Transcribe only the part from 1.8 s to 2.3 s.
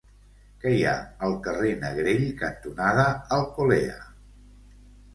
Negrell